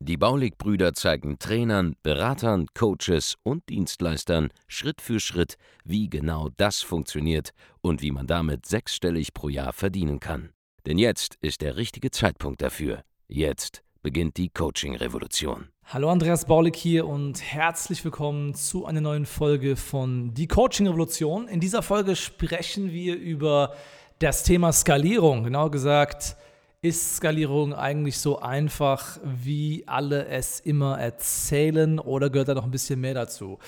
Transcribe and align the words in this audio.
Die 0.00 0.16
Baulig-Brüder 0.16 0.94
zeigen 0.94 1.38
Trainern, 1.38 1.94
Beratern, 2.02 2.66
Coaches 2.74 3.36
und 3.42 3.68
Dienstleistern 3.68 4.48
Schritt 4.66 5.00
für 5.00 5.20
Schritt, 5.20 5.56
wie 5.84 6.08
genau 6.08 6.48
das 6.56 6.80
funktioniert 6.82 7.50
und 7.80 8.02
wie 8.02 8.10
man 8.10 8.26
damit 8.26 8.66
sechsstellig 8.66 9.32
pro 9.34 9.48
Jahr 9.48 9.72
verdienen 9.72 10.20
kann. 10.20 10.50
Denn 10.86 10.98
jetzt 10.98 11.36
ist 11.40 11.60
der 11.60 11.76
richtige 11.76 12.10
Zeitpunkt 12.10 12.62
dafür. 12.62 13.02
Jetzt 13.28 13.82
beginnt 14.02 14.36
die 14.38 14.48
Coaching-Revolution. 14.48 15.68
Hallo 15.84 16.08
Andreas 16.08 16.46
Baulig 16.46 16.76
hier 16.76 17.06
und 17.06 17.42
herzlich 17.42 18.04
willkommen 18.04 18.54
zu 18.54 18.86
einer 18.86 19.00
neuen 19.00 19.26
Folge 19.26 19.76
von 19.76 20.32
Die 20.34 20.46
Coaching-Revolution. 20.46 21.48
In 21.48 21.60
dieser 21.60 21.82
Folge 21.82 22.16
sprechen 22.16 22.92
wir 22.92 23.16
über 23.16 23.74
das 24.20 24.42
Thema 24.42 24.72
Skalierung, 24.72 25.44
genau 25.44 25.68
gesagt 25.68 26.36
ist 26.82 27.16
Skalierung 27.16 27.74
eigentlich 27.74 28.18
so 28.18 28.38
einfach, 28.38 29.18
wie 29.22 29.84
alle 29.86 30.26
es 30.26 30.60
immer 30.60 30.98
erzählen 30.98 31.98
oder 31.98 32.30
gehört 32.30 32.48
da 32.48 32.54
noch 32.54 32.64
ein 32.64 32.70
bisschen 32.70 33.00
mehr 33.00 33.14
dazu? 33.14 33.58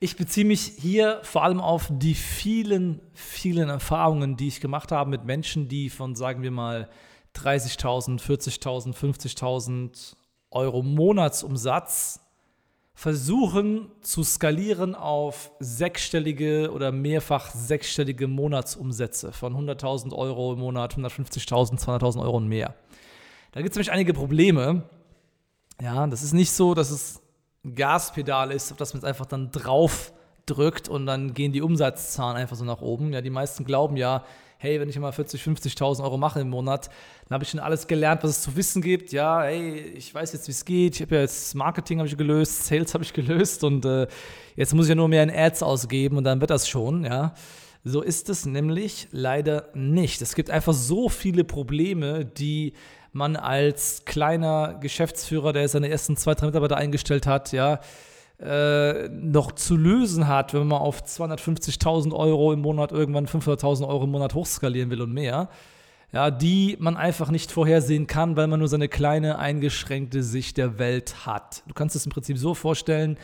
Ich 0.00 0.16
beziehe 0.16 0.46
mich 0.46 0.60
hier 0.60 1.20
vor 1.22 1.44
allem 1.44 1.60
auf 1.60 1.88
die 1.90 2.14
vielen, 2.14 3.00
vielen 3.12 3.68
Erfahrungen, 3.68 4.36
die 4.36 4.48
ich 4.48 4.60
gemacht 4.60 4.92
habe 4.92 5.10
mit 5.10 5.24
Menschen, 5.24 5.68
die 5.68 5.90
von, 5.90 6.14
sagen 6.14 6.42
wir 6.42 6.50
mal, 6.50 6.88
30.000, 7.36 8.20
40.000, 8.20 8.94
50.000 8.94 10.14
Euro 10.50 10.82
Monatsumsatz 10.82 12.20
versuchen 12.94 13.90
zu 14.00 14.22
skalieren 14.22 14.94
auf 14.94 15.50
sechsstellige 15.58 16.70
oder 16.72 16.92
mehrfach 16.92 17.50
sechsstellige 17.50 18.28
Monatsumsätze 18.28 19.32
von 19.32 19.54
100.000 19.54 20.14
Euro 20.14 20.52
im 20.52 20.60
Monat, 20.60 20.94
150.000, 20.94 21.84
200.000 21.84 22.22
Euro 22.22 22.36
und 22.36 22.48
mehr. 22.48 22.74
Da 23.52 23.60
gibt 23.60 23.72
es 23.72 23.76
nämlich 23.76 23.92
einige 23.92 24.14
Probleme. 24.14 24.84
Ja, 25.82 26.06
das 26.06 26.22
ist 26.22 26.32
nicht 26.32 26.52
so, 26.52 26.74
dass 26.74 26.90
es 26.90 27.20
ein 27.64 27.74
Gaspedal 27.74 28.52
ist, 28.52 28.70
auf 28.70 28.78
das 28.78 28.94
man 28.94 29.00
jetzt 29.00 29.08
einfach 29.08 29.26
dann 29.26 29.50
drauf 29.50 30.12
drückt 30.46 30.88
und 30.88 31.06
dann 31.06 31.34
gehen 31.34 31.52
die 31.52 31.62
Umsatzzahlen 31.62 32.36
einfach 32.36 32.56
so 32.56 32.64
nach 32.64 32.80
oben. 32.80 33.12
Ja, 33.12 33.22
die 33.22 33.30
meisten 33.30 33.64
glauben 33.64 33.96
ja, 33.96 34.24
hey, 34.64 34.80
wenn 34.80 34.88
ich 34.88 34.98
mal 34.98 35.12
40, 35.12 35.42
50.000 35.42 36.02
Euro 36.02 36.16
mache 36.16 36.40
im 36.40 36.48
Monat, 36.48 36.88
dann 37.28 37.34
habe 37.34 37.44
ich 37.44 37.50
schon 37.50 37.60
alles 37.60 37.86
gelernt, 37.86 38.24
was 38.24 38.30
es 38.30 38.42
zu 38.42 38.56
wissen 38.56 38.80
gibt. 38.80 39.12
Ja, 39.12 39.42
hey, 39.42 39.76
ich 39.94 40.14
weiß 40.14 40.32
jetzt, 40.32 40.48
wie 40.48 40.52
es 40.52 40.64
geht. 40.64 40.94
Ich 40.94 41.02
habe 41.02 41.16
ja 41.16 41.20
jetzt 41.20 41.54
Marketing 41.54 41.98
habe 41.98 42.08
ich 42.08 42.16
gelöst, 42.16 42.64
Sales 42.66 42.94
habe 42.94 43.04
ich 43.04 43.12
gelöst 43.12 43.62
und 43.62 43.84
äh, 43.84 44.06
jetzt 44.56 44.72
muss 44.72 44.86
ich 44.86 44.88
ja 44.88 44.94
nur 44.94 45.08
mehr 45.08 45.22
in 45.22 45.30
Ads 45.30 45.62
ausgeben 45.62 46.16
und 46.16 46.24
dann 46.24 46.40
wird 46.40 46.50
das 46.50 46.66
schon, 46.66 47.04
ja. 47.04 47.34
So 47.84 48.00
ist 48.00 48.30
es 48.30 48.46
nämlich 48.46 49.08
leider 49.10 49.68
nicht. 49.74 50.22
Es 50.22 50.34
gibt 50.34 50.48
einfach 50.48 50.72
so 50.72 51.10
viele 51.10 51.44
Probleme, 51.44 52.24
die 52.24 52.72
man 53.12 53.36
als 53.36 54.06
kleiner 54.06 54.78
Geschäftsführer, 54.80 55.52
der 55.52 55.68
seine 55.68 55.90
ersten 55.90 56.16
zwei, 56.16 56.34
drei 56.34 56.46
Mitarbeiter 56.46 56.78
eingestellt 56.78 57.26
hat, 57.26 57.52
ja, 57.52 57.80
äh, 58.40 59.08
noch 59.08 59.52
zu 59.52 59.76
lösen 59.76 60.26
hat, 60.26 60.54
wenn 60.54 60.66
man 60.66 60.80
auf 60.80 61.02
250.000 61.02 62.12
Euro 62.12 62.52
im 62.52 62.60
Monat 62.60 62.92
irgendwann 62.92 63.26
500.000 63.26 63.86
Euro 63.86 64.04
im 64.04 64.10
Monat 64.10 64.34
hochskalieren 64.34 64.90
will 64.90 65.02
und 65.02 65.12
mehr, 65.12 65.48
ja, 66.12 66.30
die 66.30 66.76
man 66.78 66.96
einfach 66.96 67.30
nicht 67.30 67.52
vorhersehen 67.52 68.06
kann, 68.06 68.36
weil 68.36 68.46
man 68.46 68.58
nur 68.58 68.68
seine 68.68 68.88
kleine, 68.88 69.38
eingeschränkte 69.38 70.22
Sicht 70.22 70.56
der 70.56 70.78
Welt 70.78 71.26
hat. 71.26 71.62
Du 71.66 71.74
kannst 71.74 71.96
es 71.96 72.06
im 72.06 72.12
Prinzip 72.12 72.38
so 72.38 72.54
vorstellen, 72.54 73.18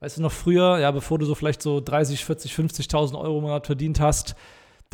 weißt 0.00 0.18
du 0.18 0.22
noch 0.22 0.32
früher, 0.32 0.78
ja, 0.78 0.90
bevor 0.90 1.18
du 1.18 1.26
so 1.26 1.34
vielleicht 1.34 1.62
so 1.62 1.80
30, 1.80 2.24
40, 2.24 2.52
50.000 2.52 3.18
Euro 3.18 3.38
im 3.38 3.44
Monat 3.44 3.66
verdient 3.66 4.00
hast, 4.00 4.36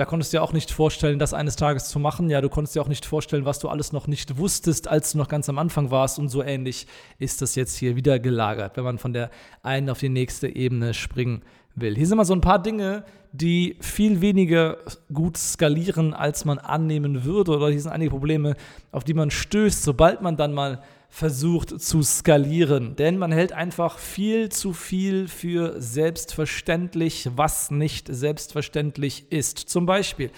da 0.03 0.07
konntest 0.07 0.33
du 0.33 0.39
dir 0.39 0.43
auch 0.43 0.53
nicht 0.53 0.73
vorstellen, 0.73 1.21
das 1.21 1.33
eines 1.33 1.55
Tages 1.55 1.89
zu 1.89 2.01
machen. 2.01 2.29
Ja, 2.29 2.41
du 2.41 2.49
konntest 2.49 2.75
dir 2.75 2.83
auch 2.83 2.89
nicht 2.89 3.07
vorstellen, 3.07 3.45
was 3.45 3.61
du 3.61 3.69
alles 3.69 3.93
noch 3.93 4.09
nicht 4.09 4.37
wusstest, 4.37 4.89
als 4.89 5.13
du 5.13 5.19
noch 5.19 5.29
ganz 5.29 5.49
am 5.49 5.59
Anfang 5.59 5.93
warst. 5.93 6.19
Und 6.19 6.29
so 6.29 6.43
ähnlich 6.43 6.89
ist 7.21 7.41
das 7.41 7.55
jetzt 7.55 7.77
hier 7.77 7.95
wieder 7.95 8.19
gelagert, 8.19 8.77
wenn 8.77 8.83
man 8.83 8.99
von 8.99 9.13
der 9.13 9.31
einen 9.63 9.89
auf 9.89 10.01
die 10.01 10.09
nächste 10.09 10.49
Ebene 10.49 10.93
springen 10.93 11.43
will. 11.77 11.95
Hier 11.95 12.09
sind 12.09 12.17
mal 12.17 12.25
so 12.25 12.35
ein 12.35 12.41
paar 12.41 12.61
Dinge, 12.61 13.05
die 13.31 13.77
viel 13.79 14.21
weniger 14.21 14.79
gut 15.13 15.37
skalieren, 15.37 16.15
als 16.15 16.45
man 16.45 16.59
annehmen 16.59 17.23
würde. 17.23 17.53
Oder 17.53 17.69
hier 17.69 17.81
sind 17.81 17.93
einige 17.93 18.11
Probleme, 18.11 18.57
auf 18.91 19.05
die 19.05 19.15
man 19.15 19.31
stößt, 19.31 19.85
sobald 19.85 20.21
man 20.21 20.37
dann 20.37 20.53
mal 20.53 20.83
versucht 21.15 21.79
zu 21.79 22.03
skalieren. 22.03 22.97
Denn 22.97 23.19
man 23.19 23.33
hält 23.33 23.53
einfach 23.53 23.99
viel 23.99 24.49
zu 24.49 24.73
viel 24.73 25.29
für 25.29 25.79
selbstverständlich, 25.79 27.29
was 27.37 27.71
nicht 27.71 28.09
selbstverständlich 28.11 29.31
ist. 29.31 29.59
Zum 29.59 29.85
Beispiel 29.85 30.31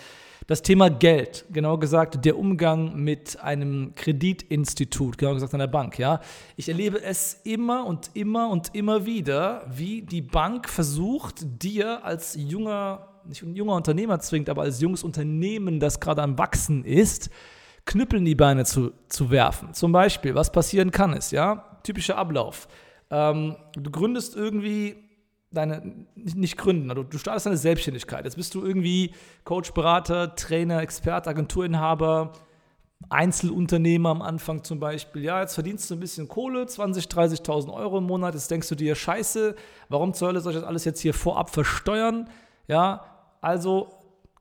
das 0.49 0.63
Thema 0.63 0.91
Geld, 0.91 1.45
genau 1.53 1.79
gesagt 1.79 2.25
der 2.25 2.37
Umgang 2.37 2.97
mit 2.97 3.41
einem 3.41 3.95
Kreditinstitut, 3.95 5.17
genau 5.17 5.35
gesagt 5.35 5.55
einer 5.55 5.69
Bank. 5.69 5.97
Ja, 5.97 6.21
ich 6.57 6.69
erlebe 6.69 7.01
es 7.01 7.41
immer 7.45 7.87
und 7.87 8.11
immer 8.15 8.49
und 8.49 8.75
immer 8.75 9.07
wieder, 9.07 9.65
wie 9.73 10.03
die 10.03 10.23
Bank 10.23 10.69
versucht, 10.69 11.63
dir 11.63 12.05
als 12.05 12.35
junger, 12.37 13.07
nicht 13.25 13.45
junger 13.45 13.77
Unternehmer 13.77 14.19
zwingt, 14.19 14.51
aber 14.51 14.63
als 14.63 14.81
junges 14.81 15.05
Unternehmen, 15.05 15.79
das 15.79 16.01
gerade 16.01 16.21
am 16.21 16.37
wachsen 16.37 16.85
ist, 16.85 17.31
Knüppel 17.87 18.19
in 18.19 18.25
die 18.25 18.35
Beine 18.35 18.65
zu, 18.65 18.93
zu 19.09 19.31
werfen. 19.31 19.75
Zum 19.75 19.93
Beispiel, 19.93 20.35
was 20.35 20.53
passieren 20.53 20.91
kann, 20.91 21.13
ist, 21.13 21.33
ja, 21.33 21.79
typischer 21.83 22.17
Ablauf. 22.17 22.69
Ähm, 23.11 23.57
du 23.75 23.91
gründest 23.91 24.37
irgendwie 24.37 24.97
deine, 25.51 26.07
nicht 26.15 26.57
gründen, 26.57 26.91
also 26.91 27.03
du 27.03 27.19
startest 27.19 27.47
deine 27.47 27.57
Selbstständigkeit. 27.57 28.25
Jetzt 28.25 28.37
bist 28.37 28.55
du 28.55 28.65
irgendwie 28.65 29.13
Coach, 29.45 29.73
Berater, 29.73 30.35
Trainer, 30.35 30.81
Experte, 30.81 31.31
Agenturinhaber, 31.31 32.33
Einzelunternehmer 33.11 34.11
am 34.11 34.23
Anfang 34.23 34.65
zum 34.65 34.81
Beispiel. 34.81 35.23
Ja, 35.23 35.41
jetzt 35.41 35.55
verdienst 35.55 35.91
du 35.91 35.95
ein 35.95 36.01
bisschen 36.01 36.29
Kohle, 36.29 36.65
20.000, 36.65 37.45
30.000 37.45 37.73
Euro 37.73 37.99
im 37.99 38.05
Monat. 38.05 38.35
Jetzt 38.35 38.51
denkst 38.51 38.69
du 38.69 38.75
dir, 38.75 38.95
scheiße, 38.95 39.55
warum 39.89 40.15
zur 40.15 40.29
Hölle 40.29 40.41
soll 40.41 40.53
ich 40.53 40.59
das 40.59 40.67
alles 40.67 40.85
jetzt 40.85 41.01
hier 41.01 41.15
vorab 41.15 41.51
versteuern? 41.51 42.29
Ja, 42.67 43.05
also 43.41 43.91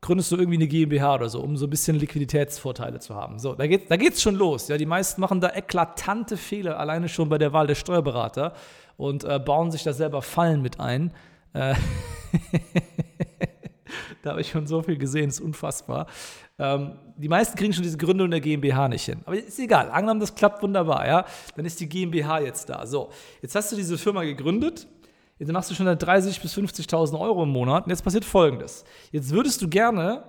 gründest 0.04 0.32
du 0.32 0.36
irgendwie 0.36 0.58
eine 0.58 0.68
GmbH 0.68 1.16
oder 1.16 1.30
so, 1.30 1.40
um 1.40 1.58
so 1.58 1.66
ein 1.66 1.70
bisschen 1.70 1.98
Liquiditätsvorteile 1.98 3.00
zu 3.00 3.16
haben. 3.16 3.40
So, 3.40 3.56
da 3.56 3.66
geht 3.66 3.90
da 3.90 3.96
geht's 3.96 4.22
schon 4.22 4.36
los. 4.36 4.68
Ja, 4.68 4.78
die 4.78 4.86
meisten 4.86 5.22
machen 5.22 5.42
da 5.42 5.50
eklatante 5.50 6.38
Fehler 6.38 6.80
alleine 6.80 7.10
schon 7.10 7.30
bei 7.30 7.38
der 7.38 7.54
Wahl 7.54 7.68
der 7.68 7.76
Steuerberater 7.76 8.54
und 8.98 9.24
äh, 9.24 9.40
bauen 9.40 9.72
sich 9.72 9.84
da 9.84 9.94
selber 9.94 10.22
Fallen 10.22 10.62
mit 10.62 10.80
ein. 10.80 11.12
Äh 11.54 11.76
da 14.24 14.32
habe 14.32 14.42
ich 14.42 14.50
schon 14.50 14.68
so 14.68 14.82
viel 14.82 14.98
gesehen, 14.98 15.30
ist 15.30 15.40
unfassbar. 15.40 16.08
Ähm, 16.60 16.98
die 17.16 17.30
meisten 17.30 17.58
kriegen 17.58 17.72
schon 17.72 17.84
diese 17.84 17.98
Gründung 17.98 18.30
der 18.30 18.42
GmbH 18.42 18.90
nicht 18.90 19.06
hin. 19.06 19.22
Aber 19.26 19.38
ist 19.38 19.58
egal, 19.58 19.90
angenommen, 19.90 20.20
das 20.20 20.36
klappt 20.36 20.62
wunderbar, 20.62 21.08
ja. 21.08 21.26
Dann 21.56 21.66
ist 21.66 21.80
die 21.80 21.88
GmbH 21.88 22.42
jetzt 22.42 22.70
da. 22.70 22.86
So, 22.86 23.10
jetzt 23.42 23.56
hast 23.56 23.72
du 23.72 23.78
diese 23.78 23.98
Firma 23.98 24.24
gegründet 24.24 24.86
Jetzt 25.40 25.52
machst 25.52 25.70
du 25.70 25.76
schon 25.76 25.88
30.000 25.88 26.42
bis 26.42 26.56
50.000 26.56 27.20
Euro 27.20 27.44
im 27.44 27.50
Monat. 27.50 27.86
Und 27.86 27.90
jetzt 27.90 28.04
passiert 28.04 28.26
Folgendes. 28.26 28.86
Jetzt 29.12 29.32
würdest 29.32 29.62
du 29.62 29.68
gerne 29.68 30.24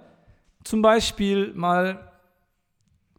zum 0.64 0.82
Beispiel 0.82 1.52
mal 1.54 2.10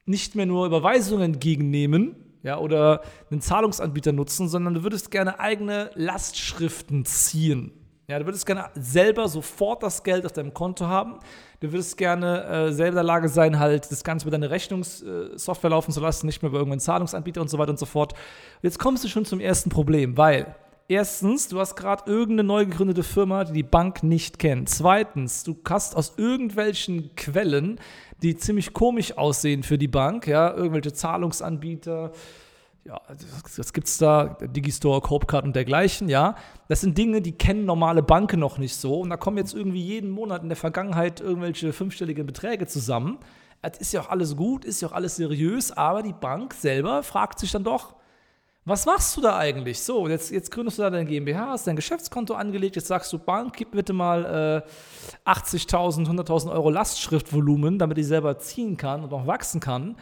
nicht 0.06 0.36
mehr 0.36 0.46
nur 0.46 0.66
Überweisungen 0.66 1.34
entgegennehmen 1.34 2.16
ja, 2.44 2.58
oder 2.58 3.02
einen 3.32 3.42
Zahlungsanbieter 3.42 4.12
nutzen, 4.12 4.48
sondern 4.48 4.76
du 4.76 4.84
würdest 4.84 5.10
gerne 5.10 5.40
eigene 5.40 5.90
Lastschriften 5.96 7.06
ziehen. 7.06 7.72
Ja, 8.08 8.20
du 8.20 8.26
würdest 8.26 8.46
gerne 8.46 8.70
selber 8.76 9.28
sofort 9.28 9.82
das 9.82 10.04
Geld 10.04 10.28
auf 10.28 10.32
deinem 10.32 10.54
Konto 10.54 10.86
haben. 10.86 11.20
Du 11.60 11.72
würdest 11.72 11.98
gerne 11.98 12.44
äh, 12.44 12.72
selber 12.72 12.90
in 12.90 12.96
der 12.96 13.04
Lage 13.04 13.30
sein, 13.30 13.58
halt 13.58 13.92
das 13.92 14.04
Ganze 14.04 14.26
über 14.26 14.32
deine 14.32 14.52
Rechnungssoftware 14.52 15.70
äh, 15.70 15.74
laufen 15.74 15.92
zu 15.92 16.02
lassen, 16.02 16.28
nicht 16.28 16.44
mehr 16.44 16.50
über 16.50 16.60
irgendeinen 16.60 16.82
Zahlungsanbieter 16.82 17.42
und 17.42 17.50
so 17.50 17.58
weiter 17.58 17.72
und 17.72 17.80
so 17.80 17.88
fort. 17.88 18.14
Jetzt 18.62 18.78
kommst 18.78 19.04
du 19.04 19.08
schon 19.08 19.26
zum 19.26 19.40
ersten 19.40 19.72
Problem, 19.72 20.18
weil 20.18 20.56
Erstens, 20.88 21.48
du 21.48 21.60
hast 21.60 21.76
gerade 21.76 22.04
irgendeine 22.06 22.44
neu 22.44 22.66
gegründete 22.66 23.02
Firma, 23.02 23.44
die 23.44 23.54
die 23.54 23.64
Bank 23.64 24.04
nicht 24.04 24.38
kennt. 24.38 24.70
Zweitens, 24.70 25.44
du 25.44 25.58
hast 25.68 25.96
aus 25.96 26.14
irgendwelchen 26.18 27.16
Quellen, 27.16 27.80
die 28.22 28.36
ziemlich 28.36 28.72
komisch 28.72 29.18
aussehen 29.18 29.64
für 29.64 29.80
die 29.80 29.88
Bank, 29.88 30.28
ja, 30.28 30.54
irgendwelche 30.54 30.94
Zahlungsanbieter, 30.94 32.12
ja, 32.84 33.02
gibt 33.74 33.88
es 33.88 33.98
da? 33.98 34.38
Digistore, 34.42 35.02
Copecard 35.02 35.44
und 35.44 35.56
dergleichen, 35.56 36.08
ja. 36.08 36.36
Das 36.68 36.82
sind 36.82 36.96
Dinge, 36.96 37.20
die 37.20 37.32
kennen 37.32 37.66
normale 37.66 38.04
Banken 38.04 38.40
noch 38.40 38.60
nicht 38.60 38.76
so. 38.76 39.00
Und 39.00 39.10
da 39.10 39.18
kommen 39.18 39.38
jetzt 39.38 39.56
irgendwie 39.56 39.82
jeden 39.82 40.12
Monat 40.12 40.44
in 40.44 40.50
der 40.50 40.56
Vergangenheit 40.56 41.20
irgendwelche 41.20 41.74
fünfstelligen 41.74 42.28
Beträge 42.28 42.68
zusammen. 42.68 43.18
Das 43.64 43.80
ist 43.80 43.92
ja 43.92 44.02
auch 44.02 44.10
alles 44.10 44.36
gut, 44.36 44.66
ist 44.66 44.84
ja 44.84 44.90
auch 44.90 44.94
alles 44.94 45.16
seriös, 45.16 45.72
aber 45.72 46.04
die 46.04 46.14
Bank 46.14 46.54
selber 46.54 47.02
fragt 47.02 47.40
sich 47.40 47.52
dann 47.52 47.64
doch, 47.64 47.96
Was 48.68 48.88
machst 48.88 49.16
du 49.16 49.22
da 49.22 49.38
eigentlich? 49.38 49.80
So, 49.80 50.08
jetzt, 50.08 50.32
jetzt 50.32 50.50
gründest 50.50 50.80
du 50.80 50.82
da 50.82 50.90
dein 50.90 51.06
GmbH, 51.06 51.50
hast 51.50 51.68
dein 51.68 51.76
Geschäftskonto 51.76 52.34
angelegt, 52.34 52.76
jetzt 52.76 52.88
sagst 52.88 53.14
du, 53.14 53.20
Bank, 53.20 53.54
gib 53.56 53.70
bitte 53.70 53.94
mal 53.94 54.64
äh, 55.26 55.30
80.000, 55.30 56.08
100.000 56.08 56.52
Euro 56.52 56.72
Lastschriftvolumen, 56.72 57.78
damit 57.78 58.00
ich 58.00 58.08
selber 58.08 58.40
ziehen 58.40 58.76
kann 58.76 59.04
und 59.04 59.14
auch 59.14 59.28
wachsen 59.28 59.60
kann. 59.60 59.98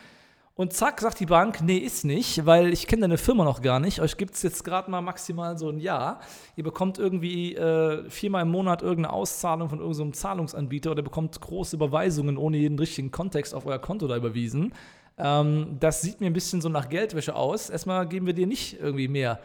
Und 0.56 0.72
zack, 0.74 1.02
sagt 1.02 1.20
die 1.20 1.26
Bank, 1.26 1.62
nee, 1.64 1.78
ist 1.78 2.06
nicht, 2.06 2.46
weil 2.46 2.74
ich 2.74 2.86
kenne 2.86 3.02
deine 3.02 3.18
Firma 3.18 3.44
noch 3.44 3.64
gar 3.64 3.80
nicht. 3.80 4.02
Euch 4.02 4.18
gibt 4.18 4.36
es 4.36 4.44
jetzt 4.44 4.64
gerade 4.64 4.92
mal 4.92 5.02
maximal 5.02 5.58
so 5.58 5.70
ein 5.70 5.80
Jahr. 5.80 6.20
Ihr 6.56 6.64
bekommt 6.64 7.00
irgendwie 7.00 7.56
äh, 7.56 8.08
viermal 8.08 8.44
im 8.44 8.52
Monat 8.52 8.84
irgendeine 8.84 9.14
Auszahlung 9.14 9.70
von 9.70 9.80
irgendeinem 9.80 10.14
Zahlungsanbieter 10.14 10.92
oder 10.92 11.02
bekommt 11.02 11.42
große 11.42 11.76
Überweisungen 11.76 12.38
ohne 12.38 12.58
jeden 12.58 12.78
richtigen 12.78 13.10
Kontext 13.10 13.56
auf 13.56 13.66
euer 13.66 13.80
Konto 13.80 14.08
da 14.08 14.16
überwiesen. 14.16 14.76
Ähm, 15.18 15.78
das 15.80 16.02
sieht 16.02 16.22
mir 16.22 16.28
ein 16.28 16.34
bisschen 16.34 16.62
so 16.62 16.70
nach 16.70 16.88
Geldwäsche 16.88 17.36
aus. 17.36 17.72
Erstmal 17.72 18.08
geben 18.08 18.28
wir 18.28 18.34
dir 18.34 18.46
nicht 18.46 18.80
irgendwie 18.80 19.08
mehr 19.08 19.40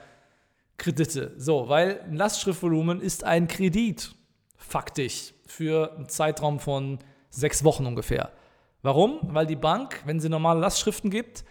Kredite. 0.76 1.32
So, 1.38 1.70
weil 1.70 2.02
ein 2.02 2.16
Lastschriftvolumen 2.16 3.00
ist 3.00 3.24
ein 3.24 3.48
Kredit, 3.48 4.14
faktisch, 4.56 5.32
für 5.46 5.94
einen 5.96 6.10
Zeitraum 6.10 6.60
von 6.60 6.98
sechs 7.30 7.64
Wochen 7.64 7.86
ungefähr. 7.86 8.30
Warum? 8.82 9.18
Weil 9.22 9.46
die 9.46 9.56
Bank, 9.56 10.02
wenn 10.04 10.20
sie 10.20 10.28
normale 10.28 10.60
Lastschriften 10.60 11.10
gibt, 11.10 11.44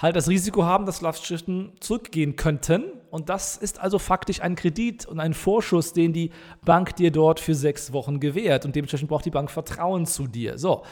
halt 0.00 0.16
das 0.16 0.28
Risiko 0.28 0.64
haben, 0.64 0.84
dass 0.86 1.00
Lastschriften 1.00 1.72
zurückgehen 1.80 2.36
könnten. 2.36 2.84
Und 3.10 3.28
das 3.28 3.56
ist 3.56 3.78
also 3.78 3.98
faktisch 3.98 4.40
ein 4.40 4.56
Kredit 4.56 5.06
und 5.06 5.20
ein 5.20 5.34
Vorschuss, 5.34 5.92
den 5.92 6.12
die 6.12 6.30
Bank 6.64 6.96
dir 6.96 7.10
dort 7.10 7.40
für 7.40 7.54
sechs 7.54 7.92
Wochen 7.92 8.18
gewährt. 8.20 8.64
Und 8.64 8.74
dementsprechend 8.74 9.08
braucht 9.08 9.24
die 9.24 9.30
Bank 9.30 9.50
Vertrauen 9.50 10.06
zu 10.06 10.26
dir. 10.26 10.58
So. 10.58 10.82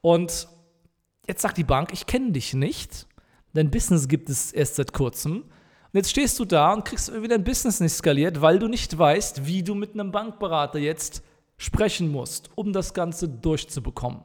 Und 0.00 0.48
Jetzt 1.28 1.42
sagt 1.42 1.58
die 1.58 1.64
Bank, 1.64 1.92
ich 1.92 2.06
kenne 2.06 2.32
dich 2.32 2.54
nicht, 2.54 3.06
dein 3.52 3.70
Business 3.70 4.08
gibt 4.08 4.30
es 4.30 4.50
erst 4.50 4.76
seit 4.76 4.94
kurzem. 4.94 5.42
Und 5.42 5.94
jetzt 5.94 6.10
stehst 6.10 6.38
du 6.38 6.46
da 6.46 6.72
und 6.72 6.86
kriegst 6.86 7.12
wieder 7.12 7.36
dein 7.36 7.44
Business 7.44 7.80
nicht 7.80 7.92
skaliert, 7.92 8.40
weil 8.40 8.58
du 8.58 8.66
nicht 8.66 8.96
weißt, 8.96 9.46
wie 9.46 9.62
du 9.62 9.74
mit 9.74 9.92
einem 9.92 10.10
Bankberater 10.10 10.78
jetzt 10.78 11.22
sprechen 11.58 12.10
musst, 12.10 12.48
um 12.54 12.72
das 12.72 12.94
Ganze 12.94 13.28
durchzubekommen. 13.28 14.22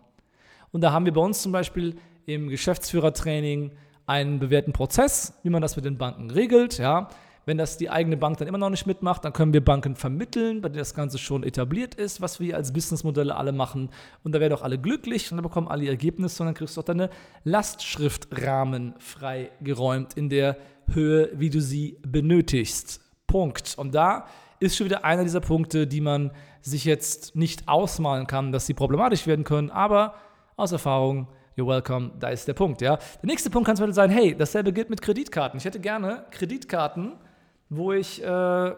Und 0.74 0.82
da 0.82 0.92
haben 0.92 1.06
wir 1.06 1.14
bei 1.14 1.22
uns 1.22 1.42
zum 1.42 1.54
Beispiel 1.54 1.96
im 2.26 2.50
Geschäftsführertraining 2.50 3.72
einen 4.06 4.40
bewährten 4.40 4.74
Prozess, 4.74 5.40
wie 5.44 5.50
man 5.50 5.62
das 5.62 5.76
mit 5.76 5.86
den 5.86 5.98
Banken 5.98 6.30
regelt. 6.30 6.80
Ja. 6.80 7.08
Wenn 7.46 7.58
das 7.58 7.78
die 7.78 7.90
eigene 7.90 8.18
Bank 8.18 8.38
dann 8.38 8.48
immer 8.48 8.58
noch 8.58 8.70
nicht 8.70 8.88
mitmacht, 8.88 9.24
dann 9.24 9.34
können 9.34 9.54
wir 9.54 9.64
Banken 9.64 9.96
vermitteln, 9.96 10.62
bei 10.62 10.70
denen 10.70 10.80
das 10.80 10.96
Ganze 10.96 11.18
schon 11.18 11.44
etabliert 11.44 11.94
ist, 11.94 12.22
was 12.22 12.40
wir 12.40 12.56
als 12.56 12.74
Businessmodelle 12.74 13.36
alle 13.36 13.52
machen. 13.52 13.90
Und 14.24 14.34
da 14.34 14.40
werden 14.40 14.54
auch 14.54 14.62
alle 14.62 14.80
glücklich 14.80 15.30
und 15.32 15.38
dann 15.38 15.44
bekommen 15.44 15.68
alle 15.68 15.88
Ergebnisse 15.88 16.42
und 16.42 16.48
dann 16.48 16.56
kriegst 16.56 16.76
du 16.76 16.82
auch 16.82 16.86
deine 16.86 17.10
Lastschriftrahmen 17.44 18.96
freigeräumt 18.98 20.16
in 20.16 20.30
der 20.30 20.58
Höhe, 20.92 21.30
wie 21.34 21.50
du 21.50 21.62
sie 21.62 22.00
benötigst. 22.08 23.02
Punkt. 23.28 23.76
Und 23.78 23.94
da 23.94 24.26
ist 24.60 24.78
schon 24.78 24.86
wieder 24.86 25.04
einer 25.04 25.24
dieser 25.24 25.42
Punkte, 25.42 25.86
die 25.86 26.02
man 26.02 26.32
sich 26.62 26.86
jetzt 26.86 27.36
nicht 27.36 27.68
ausmalen 27.68 28.26
kann, 28.26 28.54
dass 28.54 28.66
sie 28.66 28.74
problematisch 28.74 29.28
werden 29.28 29.44
können, 29.44 29.70
aber 29.70 30.16
aus 30.56 30.72
Erfahrung 30.72 31.28
You're 31.56 31.68
welcome, 31.68 32.12
da 32.20 32.30
ist 32.30 32.48
der 32.48 32.54
Punkt, 32.54 32.82
ja. 32.82 32.96
Der 32.96 33.28
nächste 33.28 33.52
Punkt 33.52 33.68
kann 33.68 33.76
zum 33.76 33.84
Beispiel 33.84 33.94
sein, 33.94 34.10
hey, 34.10 34.36
dasselbe 34.36 34.74
gilt 34.74 34.90
mit 34.90 35.02
Kreditkarten. 35.04 35.60
Ich 35.60 35.66
hätte 35.66 35.80
gerne 35.80 36.26
Kreditkarten, 36.32 37.14
wo 37.70 37.94
ich 37.94 38.24
äh, 38.24 38.74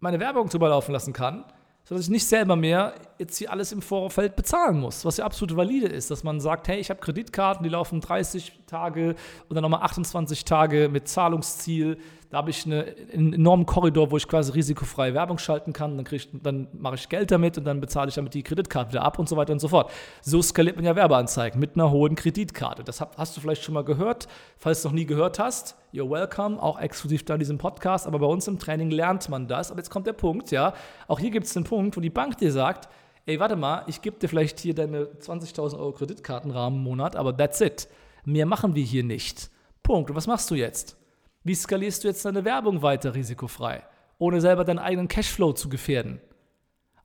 meine 0.00 0.20
Werbung 0.20 0.48
drüber 0.50 0.68
laufen 0.68 0.92
lassen 0.92 1.14
kann, 1.14 1.44
sodass 1.84 2.04
ich 2.04 2.10
nicht 2.10 2.26
selber 2.26 2.54
mehr 2.54 2.92
jetzt 3.18 3.38
hier 3.38 3.50
alles 3.50 3.72
im 3.72 3.80
Vorfeld 3.80 4.36
bezahlen 4.36 4.78
muss, 4.78 5.06
was 5.06 5.16
ja 5.16 5.24
absolut 5.24 5.56
valide 5.56 5.86
ist, 5.86 6.10
dass 6.10 6.22
man 6.22 6.38
sagt, 6.38 6.68
hey, 6.68 6.78
ich 6.78 6.90
habe 6.90 7.00
Kreditkarten, 7.00 7.64
die 7.64 7.70
laufen 7.70 8.02
30 8.02 8.60
Tage 8.66 9.14
und 9.48 9.54
dann 9.54 9.62
nochmal 9.62 9.82
28 9.82 10.44
Tage 10.44 10.90
mit 10.90 11.08
Zahlungsziel. 11.08 11.96
Da 12.32 12.38
habe 12.38 12.48
ich 12.48 12.64
eine, 12.64 12.86
einen 13.12 13.34
enormen 13.34 13.66
Korridor, 13.66 14.10
wo 14.10 14.16
ich 14.16 14.26
quasi 14.26 14.52
risikofrei 14.52 15.12
Werbung 15.12 15.36
schalten 15.36 15.74
kann. 15.74 15.98
Dann, 15.98 16.06
dann 16.42 16.68
mache 16.72 16.94
ich 16.94 17.10
Geld 17.10 17.30
damit 17.30 17.58
und 17.58 17.64
dann 17.64 17.78
bezahle 17.78 18.08
ich 18.08 18.14
damit 18.14 18.32
die 18.32 18.42
Kreditkarte 18.42 18.92
wieder 18.92 19.02
ab 19.02 19.18
und 19.18 19.28
so 19.28 19.36
weiter 19.36 19.52
und 19.52 19.58
so 19.58 19.68
fort. 19.68 19.90
So 20.22 20.40
skaliert 20.40 20.76
man 20.76 20.86
ja 20.86 20.96
Werbeanzeigen 20.96 21.60
mit 21.60 21.74
einer 21.74 21.90
hohen 21.90 22.14
Kreditkarte. 22.14 22.84
Das 22.84 23.02
hast 23.02 23.36
du 23.36 23.42
vielleicht 23.42 23.62
schon 23.62 23.74
mal 23.74 23.84
gehört. 23.84 24.28
Falls 24.56 24.80
du 24.80 24.88
noch 24.88 24.94
nie 24.94 25.04
gehört 25.04 25.38
hast, 25.38 25.76
you're 25.92 26.08
welcome, 26.08 26.58
auch 26.62 26.80
exklusiv 26.80 27.22
da 27.26 27.34
in 27.34 27.40
diesem 27.40 27.58
Podcast. 27.58 28.06
Aber 28.06 28.18
bei 28.18 28.26
uns 28.26 28.48
im 28.48 28.58
Training 28.58 28.90
lernt 28.90 29.28
man 29.28 29.46
das. 29.46 29.70
Aber 29.70 29.80
jetzt 29.80 29.90
kommt 29.90 30.06
der 30.06 30.14
Punkt, 30.14 30.50
ja. 30.52 30.72
Auch 31.08 31.18
hier 31.18 31.30
gibt 31.30 31.44
es 31.44 31.52
den 31.52 31.64
Punkt, 31.64 31.98
wo 31.98 32.00
die 32.00 32.08
Bank 32.08 32.38
dir 32.38 32.50
sagt, 32.50 32.88
ey, 33.26 33.40
warte 33.40 33.56
mal, 33.56 33.84
ich 33.88 34.00
gebe 34.00 34.18
dir 34.18 34.28
vielleicht 34.28 34.58
hier 34.58 34.74
deine 34.74 35.04
20.000 35.04 35.78
Euro 35.78 35.92
Kreditkartenrahmen 35.92 36.78
im 36.78 36.82
Monat, 36.82 37.14
aber 37.14 37.36
that's 37.36 37.60
it. 37.60 37.88
Mehr 38.24 38.46
machen 38.46 38.74
wir 38.74 38.84
hier 38.84 39.04
nicht. 39.04 39.50
Punkt. 39.82 40.08
Und 40.08 40.16
was 40.16 40.26
machst 40.26 40.50
du 40.50 40.54
jetzt? 40.54 40.96
Wie 41.44 41.54
skalierst 41.54 42.04
du 42.04 42.08
jetzt 42.08 42.24
deine 42.24 42.44
Werbung 42.44 42.82
weiter 42.82 43.14
risikofrei, 43.14 43.82
ohne 44.18 44.40
selber 44.40 44.64
deinen 44.64 44.78
eigenen 44.78 45.08
Cashflow 45.08 45.52
zu 45.52 45.68
gefährden? 45.68 46.20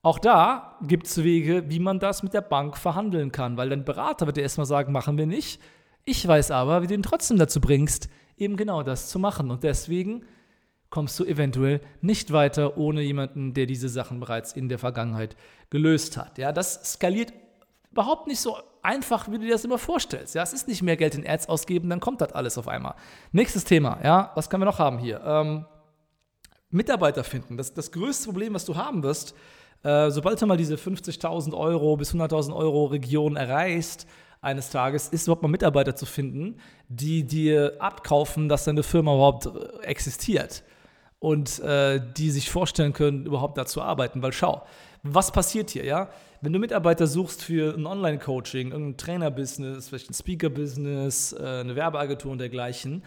Auch 0.04 0.19
da 0.19 0.78
gibt 0.84 1.07
es 1.07 1.24
Wege, 1.24 1.69
wie 1.69 1.80
man 1.80 2.00
das 2.00 2.24
mit 2.24 2.34
der 2.34 2.42
Bank 2.42 2.78
verhandeln 2.78 3.31
kann, 3.31 3.57
weil 3.57 3.69
dein 3.69 3.84
Berater 3.84 4.25
wird 4.25 4.38
dir 4.38 4.42
erstmal 4.42 4.68
sagen, 4.68 4.94
machen 4.94 5.18
wir 5.18 5.25
nicht. 5.25 5.60
Ich 6.06 6.25
weiß 6.25 6.51
aber, 6.51 6.81
wie 6.81 6.88
du 6.88 6.94
ihn 6.94 7.04
trotzdem 7.04 7.38
dazu 7.38 7.60
bringst, 7.60 8.10
eben 8.38 8.56
genau 8.56 8.84
das 8.84 9.10
zu 9.10 9.19
machen. 9.19 9.51
Und 9.51 9.63
deswegen 9.63 10.24
kommst 10.90 11.19
du 11.19 11.25
eventuell 11.25 11.81
nicht 12.01 12.31
weiter 12.31 12.78
ohne 12.78 13.01
jemanden, 13.01 13.54
der 13.54 13.66
diese 13.66 13.90
Sachen 13.90 14.19
bereits 14.19 14.54
in 14.54 14.69
der 14.69 14.80
Vergangenheit 14.80 15.36
gelöst 15.69 16.16
hat. 16.16 16.38
Ja, 16.38 16.51
das 16.51 16.94
skaliert 16.94 17.33
überhaupt 17.92 18.28
nicht 18.28 18.39
so 18.39 18.57
einfach, 18.81 19.28
wie 19.28 19.38
du 19.38 19.45
dir 19.45 19.51
das 19.51 19.66
immer 19.66 19.78
vorstellst. 19.78 20.36
Ja, 20.36 20.44
es 20.44 20.54
ist 20.54 20.68
nicht 20.68 20.81
mehr 20.81 20.98
Geld 20.98 21.16
in 21.16 21.28
Ads 21.28 21.50
ausgeben, 21.50 21.89
dann 21.89 22.00
kommt 22.00 22.22
das 22.22 22.31
alles 22.34 22.57
auf 22.57 22.68
einmal. 22.68 22.95
Nächstes 23.31 23.63
Thema, 23.63 24.00
ja, 24.04 24.31
was 24.36 24.50
können 24.50 24.62
wir 24.62 24.66
noch 24.66 24.80
haben 24.80 24.98
hier? 24.98 25.22
Ähm, 25.25 25.66
Mitarbeiter 26.69 27.24
finden. 27.24 27.57
Das, 27.57 27.74
das 27.74 27.92
größte 27.92 28.25
Problem, 28.25 28.54
was 28.54 28.66
du 28.66 28.75
haben 28.75 29.04
wirst, 29.04 29.36
äh, 29.84 30.10
sobald 30.10 30.42
du 30.42 30.45
mal 30.45 30.57
diese 30.57 30.75
50.000 30.75 31.56
Euro 31.57 31.98
bis 31.98 32.13
100.000 32.13 32.56
Euro 32.56 32.86
Region 32.86 33.36
erreichst, 33.36 34.07
eines 34.40 34.69
Tages, 34.69 35.10
ist 35.10 35.28
überhaupt 35.28 35.42
mal 35.42 35.50
Mitarbeiter 35.50 35.95
zu 35.95 36.06
finden, 36.06 36.60
die 36.88 37.24
dir 37.24 37.75
abkaufen, 37.80 38.48
dass 38.50 38.66
deine 38.66 38.83
Firma 38.83 39.13
überhaupt 39.13 39.48
äh, 39.48 39.83
existiert 39.86 40.63
und 41.19 41.60
äh, 41.60 42.02
die 42.16 42.30
sich 42.30 42.50
vorstellen 42.50 42.94
können, 42.94 43.25
überhaupt 43.25 43.58
da 43.58 43.66
zu 43.66 43.81
arbeiten. 43.81 44.22
Weil 44.22 44.34
schau, 44.34 44.64
was 45.04 45.31
passiert 45.31 45.69
hier, 45.69 45.86
ja? 45.86 46.10
Wenn 46.42 46.54
du 46.54 46.60
Mitarbeiter 46.60 47.08
suchst 47.08 47.44
für 47.44 47.74
ein 47.75 47.88
Online-Coaching, 47.88 48.72
irgendein 48.72 48.98
Trainer-Business, 48.98 49.90
vielleicht 49.90 50.12
ein 50.12 50.14
Speaker-Business, 50.14 51.34
äh, 51.34 51.62
eine 51.62 51.75
Werbeagentur 51.75 52.31
und 52.31 52.38
dergleichen, 52.38 53.04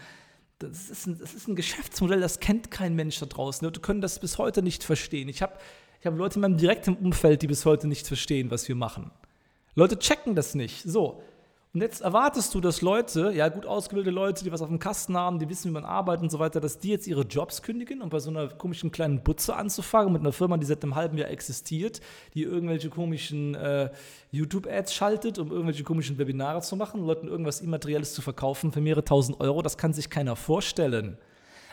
das 0.59 0.89
ist, 0.89 1.07
ein, 1.07 1.17
das 1.19 1.33
ist 1.33 1.47
ein 1.47 1.55
Geschäftsmodell, 1.55 2.19
das 2.19 2.39
kennt 2.39 2.69
kein 2.69 2.95
Mensch 2.95 3.19
da 3.19 3.25
draußen. 3.25 3.65
Leute 3.65 3.79
können 3.79 4.01
das 4.01 4.19
bis 4.19 4.37
heute 4.37 4.61
nicht 4.61 4.83
verstehen. 4.83 5.27
Ich 5.29 5.41
habe 5.41 5.53
ich 5.99 6.07
hab 6.07 6.17
Leute 6.17 6.35
in 6.35 6.41
meinem 6.41 6.57
direkten 6.57 6.95
Umfeld, 6.95 7.41
die 7.41 7.47
bis 7.47 7.65
heute 7.65 7.87
nicht 7.87 8.07
verstehen, 8.07 8.51
was 8.51 8.67
wir 8.67 8.75
machen. 8.75 9.11
Leute 9.75 9.97
checken 9.99 10.35
das 10.35 10.55
nicht. 10.55 10.83
So, 10.83 11.23
und 11.73 11.81
jetzt 11.81 12.01
erwartest 12.01 12.53
du, 12.53 12.59
dass 12.59 12.81
Leute, 12.81 13.31
ja 13.33 13.47
gut 13.47 13.65
ausgebildete 13.65 14.13
Leute, 14.13 14.43
die 14.43 14.51
was 14.51 14.61
auf 14.61 14.67
dem 14.67 14.79
Kasten 14.79 15.15
haben, 15.15 15.39
die 15.39 15.47
wissen, 15.47 15.69
wie 15.69 15.73
man 15.73 15.85
arbeitet 15.85 16.23
und 16.23 16.29
so 16.29 16.39
weiter, 16.39 16.59
dass 16.59 16.79
die 16.79 16.89
jetzt 16.89 17.07
ihre 17.07 17.21
Jobs 17.21 17.61
kündigen, 17.61 18.01
um 18.01 18.09
bei 18.09 18.19
so 18.19 18.29
einer 18.29 18.49
komischen 18.49 18.91
kleinen 18.91 19.23
Butze 19.23 19.55
anzufangen, 19.55 20.11
mit 20.11 20.21
einer 20.21 20.33
Firma, 20.33 20.57
die 20.57 20.65
seit 20.65 20.83
einem 20.83 20.95
halben 20.95 21.17
Jahr 21.17 21.29
existiert, 21.29 22.01
die 22.33 22.43
irgendwelche 22.43 22.89
komischen 22.89 23.55
äh, 23.55 23.89
YouTube-Ads 24.31 24.93
schaltet, 24.93 25.39
um 25.39 25.49
irgendwelche 25.49 25.83
komischen 25.83 26.17
Webinare 26.17 26.61
zu 26.61 26.75
machen, 26.75 27.05
Leuten 27.05 27.29
irgendwas 27.29 27.61
Immaterielles 27.61 28.13
zu 28.13 28.21
verkaufen 28.21 28.73
für 28.73 28.81
mehrere 28.81 29.05
tausend 29.05 29.39
Euro. 29.39 29.61
Das 29.61 29.77
kann 29.77 29.93
sich 29.93 30.09
keiner 30.09 30.35
vorstellen. 30.35 31.17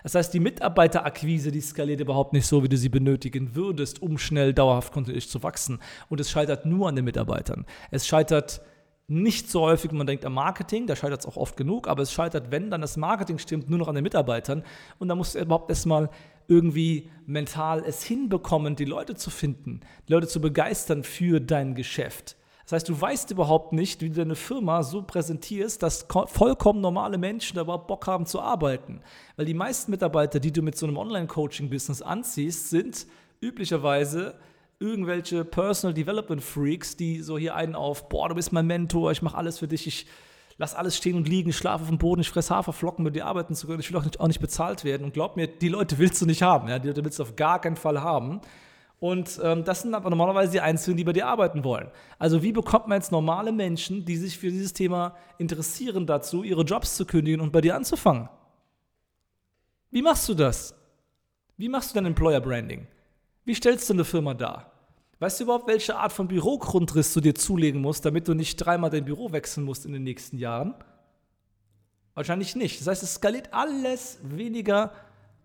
Das 0.04 0.14
heißt, 0.14 0.32
die 0.32 0.38
Mitarbeiterakquise, 0.40 1.50
die 1.50 1.60
skaliert 1.60 2.00
überhaupt 2.00 2.32
nicht 2.32 2.46
so, 2.46 2.62
wie 2.62 2.68
du 2.68 2.76
sie 2.76 2.88
benötigen 2.88 3.56
würdest, 3.56 4.00
um 4.00 4.16
schnell 4.16 4.54
dauerhaft 4.54 4.92
kontinuierlich 4.92 5.28
zu 5.28 5.42
wachsen. 5.42 5.80
Und 6.08 6.20
es 6.20 6.30
scheitert 6.30 6.66
nur 6.66 6.88
an 6.88 6.94
den 6.94 7.04
Mitarbeitern. 7.04 7.66
Es 7.90 8.06
scheitert 8.06 8.60
nicht 9.08 9.50
so 9.50 9.62
häufig, 9.62 9.90
man 9.90 10.06
denkt 10.06 10.26
am 10.26 10.34
Marketing, 10.34 10.86
da 10.86 10.94
scheitert 10.94 11.20
es 11.20 11.26
auch 11.26 11.38
oft 11.38 11.56
genug, 11.56 11.88
aber 11.88 12.02
es 12.02 12.12
scheitert, 12.12 12.50
wenn 12.50 12.70
dann 12.70 12.82
das 12.82 12.98
Marketing 12.98 13.38
stimmt, 13.38 13.70
nur 13.70 13.78
noch 13.78 13.88
an 13.88 13.94
den 13.94 14.04
Mitarbeitern. 14.04 14.62
Und 14.98 15.08
da 15.08 15.14
musst 15.14 15.34
du 15.34 15.40
überhaupt 15.40 15.70
erstmal 15.70 16.10
irgendwie 16.46 17.10
mental 17.26 17.82
es 17.86 18.02
hinbekommen, 18.02 18.76
die 18.76 18.84
Leute 18.84 19.14
zu 19.14 19.30
finden, 19.30 19.80
die 20.08 20.12
Leute 20.12 20.28
zu 20.28 20.42
begeistern 20.42 21.04
für 21.04 21.40
dein 21.40 21.74
Geschäft. 21.74 22.36
Das 22.64 22.72
heißt, 22.72 22.88
du 22.90 23.00
weißt 23.00 23.30
überhaupt 23.30 23.72
nicht, 23.72 24.02
wie 24.02 24.10
du 24.10 24.16
deine 24.16 24.34
Firma 24.34 24.82
so 24.82 25.00
präsentierst, 25.00 25.82
dass 25.82 26.06
vollkommen 26.26 26.82
normale 26.82 27.16
Menschen 27.16 27.54
da 27.54 27.62
überhaupt 27.62 27.86
Bock 27.86 28.06
haben 28.06 28.26
zu 28.26 28.42
arbeiten. 28.42 29.00
Weil 29.36 29.46
die 29.46 29.54
meisten 29.54 29.90
Mitarbeiter, 29.90 30.38
die 30.38 30.52
du 30.52 30.60
mit 30.60 30.76
so 30.76 30.86
einem 30.86 30.98
Online-Coaching-Business 30.98 32.02
anziehst, 32.02 32.68
sind 32.68 33.06
üblicherweise 33.40 34.34
irgendwelche 34.80 35.44
Personal 35.44 35.94
Development 35.94 36.42
Freaks, 36.42 36.96
die 36.96 37.20
so 37.20 37.36
hier 37.36 37.54
einen 37.54 37.74
auf, 37.74 38.08
boah, 38.08 38.28
du 38.28 38.34
bist 38.34 38.52
mein 38.52 38.66
Mentor, 38.66 39.10
ich 39.10 39.22
mache 39.22 39.36
alles 39.36 39.58
für 39.58 39.68
dich, 39.68 39.86
ich 39.86 40.06
lass 40.56 40.74
alles 40.74 40.96
stehen 40.96 41.16
und 41.16 41.28
liegen, 41.28 41.52
schlafe 41.52 41.82
auf 41.82 41.88
dem 41.88 41.98
Boden, 41.98 42.20
ich 42.20 42.30
fresse 42.30 42.54
Haferflocken, 42.54 43.04
mit 43.04 43.14
dir 43.14 43.26
arbeiten 43.26 43.54
zu 43.54 43.66
können, 43.66 43.80
ich 43.80 43.90
will 43.90 43.98
auch 43.98 44.04
nicht, 44.04 44.20
auch 44.20 44.26
nicht 44.26 44.40
bezahlt 44.40 44.84
werden. 44.84 45.04
Und 45.04 45.14
glaub 45.14 45.36
mir, 45.36 45.46
die 45.46 45.68
Leute 45.68 45.98
willst 45.98 46.20
du 46.20 46.26
nicht 46.26 46.42
haben, 46.42 46.68
ja? 46.68 46.78
die 46.78 46.88
Leute 46.88 47.04
willst 47.04 47.18
du 47.18 47.22
auf 47.22 47.36
gar 47.36 47.60
keinen 47.60 47.76
Fall 47.76 48.02
haben. 48.02 48.40
Und 49.00 49.40
ähm, 49.44 49.64
das 49.64 49.82
sind 49.82 49.94
aber 49.94 50.10
normalerweise 50.10 50.50
die 50.50 50.60
Einzigen, 50.60 50.96
die 50.96 51.04
bei 51.04 51.12
dir 51.12 51.28
arbeiten 51.28 51.62
wollen. 51.62 51.88
Also 52.18 52.42
wie 52.42 52.52
bekommt 52.52 52.88
man 52.88 52.98
jetzt 52.98 53.12
normale 53.12 53.52
Menschen, 53.52 54.04
die 54.04 54.16
sich 54.16 54.36
für 54.36 54.50
dieses 54.50 54.72
Thema 54.72 55.16
interessieren, 55.38 56.04
dazu, 56.04 56.42
ihre 56.42 56.62
Jobs 56.62 56.96
zu 56.96 57.06
kündigen 57.06 57.40
und 57.40 57.52
bei 57.52 57.60
dir 57.60 57.76
anzufangen? 57.76 58.28
Wie 59.90 60.02
machst 60.02 60.28
du 60.28 60.34
das? 60.34 60.74
Wie 61.56 61.68
machst 61.68 61.90
du 61.90 61.94
dein 61.94 62.06
Employer 62.06 62.40
Branding? 62.40 62.88
Wie 63.48 63.54
stellst 63.54 63.88
du 63.88 63.94
eine 63.94 64.04
Firma 64.04 64.34
dar? 64.34 64.70
Weißt 65.20 65.40
du 65.40 65.44
überhaupt, 65.44 65.68
welche 65.68 65.96
Art 65.96 66.12
von 66.12 66.28
Bürogrundriss 66.28 67.14
du 67.14 67.22
dir 67.22 67.34
zulegen 67.34 67.80
musst, 67.80 68.04
damit 68.04 68.28
du 68.28 68.34
nicht 68.34 68.56
dreimal 68.56 68.90
dein 68.90 69.06
Büro 69.06 69.32
wechseln 69.32 69.64
musst 69.64 69.86
in 69.86 69.94
den 69.94 70.02
nächsten 70.02 70.36
Jahren? 70.36 70.74
Wahrscheinlich 72.12 72.56
nicht. 72.56 72.78
Das 72.78 72.88
heißt, 72.88 73.02
es 73.02 73.14
skaliert 73.14 73.54
alles 73.54 74.18
weniger 74.22 74.92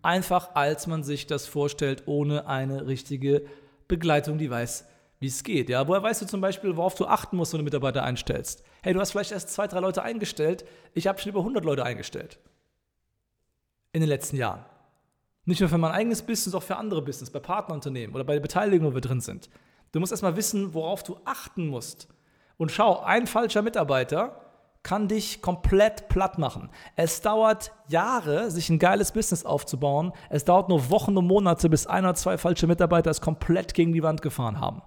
einfach, 0.02 0.54
als 0.54 0.86
man 0.86 1.02
sich 1.02 1.26
das 1.26 1.46
vorstellt, 1.46 2.02
ohne 2.04 2.46
eine 2.46 2.86
richtige 2.86 3.46
Begleitung, 3.88 4.36
die 4.36 4.50
weiß, 4.50 4.84
wie 5.20 5.28
es 5.28 5.42
geht. 5.42 5.70
Ja, 5.70 5.88
woher 5.88 6.02
weißt 6.02 6.20
du 6.20 6.26
zum 6.26 6.42
Beispiel, 6.42 6.76
worauf 6.76 6.96
du 6.96 7.06
achten 7.06 7.38
musst, 7.38 7.54
wenn 7.54 7.60
du 7.60 7.64
Mitarbeiter 7.64 8.02
einstellst? 8.02 8.64
Hey, 8.82 8.92
du 8.92 9.00
hast 9.00 9.12
vielleicht 9.12 9.32
erst 9.32 9.48
zwei, 9.48 9.66
drei 9.66 9.80
Leute 9.80 10.02
eingestellt. 10.02 10.66
Ich 10.92 11.06
habe 11.06 11.18
schon 11.18 11.30
über 11.30 11.40
100 11.40 11.64
Leute 11.64 11.86
eingestellt. 11.86 12.38
In 13.94 14.00
den 14.02 14.10
letzten 14.10 14.36
Jahren. 14.36 14.66
Nicht 15.46 15.60
nur 15.60 15.68
für 15.68 15.78
mein 15.78 15.92
eigenes 15.92 16.22
Business, 16.22 16.54
auch 16.54 16.62
für 16.62 16.76
andere 16.76 17.02
Business, 17.02 17.30
bei 17.30 17.40
Partnerunternehmen 17.40 18.14
oder 18.14 18.24
bei 18.24 18.34
der 18.34 18.40
Beteiligung, 18.40 18.90
wo 18.90 18.94
wir 18.94 19.00
drin 19.00 19.20
sind. 19.20 19.50
Du 19.92 20.00
musst 20.00 20.12
erstmal 20.12 20.36
wissen, 20.36 20.74
worauf 20.74 21.02
du 21.02 21.18
achten 21.24 21.68
musst. 21.68 22.08
Und 22.56 22.72
schau, 22.72 23.00
ein 23.00 23.26
falscher 23.26 23.62
Mitarbeiter 23.62 24.40
kann 24.82 25.08
dich 25.08 25.40
komplett 25.42 26.08
platt 26.08 26.38
machen. 26.38 26.70
Es 26.94 27.22
dauert 27.22 27.72
Jahre, 27.88 28.50
sich 28.50 28.68
ein 28.68 28.78
geiles 28.78 29.12
Business 29.12 29.44
aufzubauen. 29.44 30.12
Es 30.28 30.44
dauert 30.44 30.68
nur 30.68 30.90
Wochen 30.90 31.16
und 31.16 31.26
Monate, 31.26 31.68
bis 31.68 31.86
ein 31.86 32.04
oder 32.04 32.14
zwei 32.14 32.38
falsche 32.38 32.66
Mitarbeiter 32.66 33.10
es 33.10 33.20
komplett 33.20 33.74
gegen 33.74 33.92
die 33.92 34.02
Wand 34.02 34.22
gefahren 34.22 34.60
haben. 34.60 34.82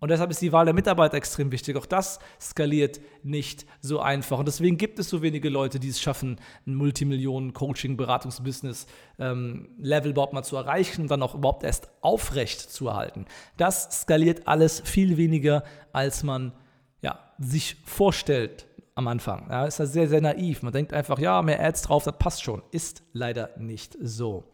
Und 0.00 0.10
deshalb 0.10 0.30
ist 0.30 0.40
die 0.40 0.52
Wahl 0.52 0.64
der 0.64 0.72
Mitarbeiter 0.74 1.18
extrem 1.18 1.52
wichtig. 1.52 1.76
Auch 1.76 1.86
das 1.86 2.18
skaliert 2.40 3.00
nicht 3.22 3.66
so 3.80 4.00
einfach. 4.00 4.38
Und 4.38 4.48
deswegen 4.48 4.78
gibt 4.78 4.98
es 4.98 5.10
so 5.10 5.20
wenige 5.20 5.50
Leute, 5.50 5.78
die 5.78 5.90
es 5.90 6.00
schaffen, 6.00 6.40
ein 6.66 6.74
Multimillionen-Coaching-Beratungs-Business-Level 6.74 9.68
ähm, 9.78 10.10
überhaupt 10.10 10.32
mal 10.32 10.42
zu 10.42 10.56
erreichen 10.56 11.02
und 11.02 11.10
dann 11.10 11.22
auch 11.22 11.34
überhaupt 11.34 11.64
erst 11.64 11.90
aufrecht 12.00 12.60
zu 12.60 12.88
erhalten. 12.88 13.26
Das 13.58 14.00
skaliert 14.00 14.48
alles 14.48 14.80
viel 14.80 15.18
weniger, 15.18 15.64
als 15.92 16.22
man 16.22 16.54
ja, 17.02 17.18
sich 17.38 17.76
vorstellt 17.84 18.64
am 18.94 19.06
Anfang. 19.06 19.48
Ja, 19.50 19.66
ist 19.66 19.80
das 19.80 19.92
sehr, 19.92 20.08
sehr 20.08 20.22
naiv. 20.22 20.62
Man 20.62 20.72
denkt 20.72 20.94
einfach, 20.94 21.18
ja, 21.18 21.42
mehr 21.42 21.62
Ads 21.62 21.82
drauf, 21.82 22.04
das 22.04 22.16
passt 22.18 22.42
schon. 22.42 22.62
Ist 22.70 23.02
leider 23.12 23.50
nicht 23.58 23.98
so. 24.00 24.44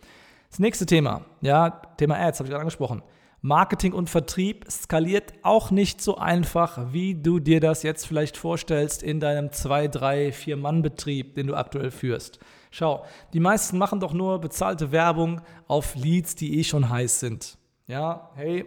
Das 0.50 0.58
nächste 0.58 0.86
Thema, 0.86 1.24
ja, 1.40 1.70
Thema 1.96 2.16
Ads, 2.16 2.40
habe 2.40 2.48
ich 2.48 2.50
gerade 2.50 2.62
angesprochen. 2.62 3.04
Marketing 3.46 3.92
und 3.92 4.10
Vertrieb 4.10 4.64
skaliert 4.68 5.32
auch 5.42 5.70
nicht 5.70 6.02
so 6.02 6.16
einfach, 6.16 6.92
wie 6.92 7.14
du 7.14 7.38
dir 7.38 7.60
das 7.60 7.84
jetzt 7.84 8.04
vielleicht 8.04 8.36
vorstellst 8.36 9.04
in 9.04 9.20
deinem 9.20 9.52
2, 9.52 9.86
3, 9.86 10.32
4 10.32 10.56
Mann-Betrieb, 10.56 11.36
den 11.36 11.46
du 11.46 11.54
aktuell 11.54 11.92
führst. 11.92 12.40
Schau, 12.72 13.04
die 13.32 13.38
meisten 13.38 13.78
machen 13.78 14.00
doch 14.00 14.12
nur 14.12 14.40
bezahlte 14.40 14.90
Werbung 14.90 15.42
auf 15.68 15.94
Leads, 15.94 16.34
die 16.34 16.58
eh 16.58 16.64
schon 16.64 16.90
heiß 16.90 17.20
sind. 17.20 17.56
Ja, 17.86 18.32
hey, 18.34 18.66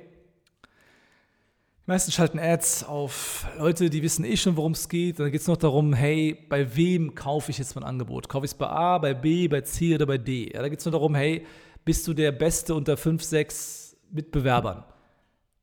die 1.86 1.92
meisten 1.92 2.14
schalten 2.14 2.40
Ads 2.40 2.86
auf 2.86 3.48
Leute, 3.58 3.90
die 3.90 4.02
wissen 4.02 4.24
eh 4.24 4.38
schon, 4.38 4.56
worum 4.56 4.72
es 4.72 4.88
geht. 4.88 5.20
Und 5.20 5.26
dann 5.26 5.32
geht 5.34 5.42
es 5.42 5.48
noch 5.48 5.58
darum, 5.58 5.92
hey, 5.92 6.38
bei 6.48 6.78
wem 6.78 7.16
kaufe 7.16 7.52
ich 7.52 7.58
jetzt 7.58 7.76
mein 7.76 7.84
Angebot? 7.84 8.30
Kaufe 8.30 8.46
ich 8.46 8.52
es 8.52 8.58
bei 8.58 8.68
A, 8.68 8.98
bei 8.98 9.14
B, 9.14 9.50
bei 9.50 9.60
C 9.60 9.94
oder 9.96 10.06
bei 10.06 10.18
D? 10.18 10.54
Ja, 10.54 10.62
da 10.62 10.70
geht 10.70 10.80
es 10.80 10.86
nur 10.86 10.94
darum, 10.94 11.16
hey, 11.16 11.46
bist 11.84 12.08
du 12.08 12.14
der 12.14 12.32
Beste 12.32 12.74
unter 12.76 12.96
5, 12.96 13.22
6 13.22 13.89
Mitbewerbern, 14.12 14.84